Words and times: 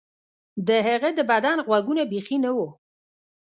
د 0.67 0.69
هغه 0.87 1.09
د 1.17 1.19
بدن 1.31 1.57
غوږونه 1.67 2.03
بیخي 2.11 2.37
نه 2.45 2.51
وو 2.55 2.67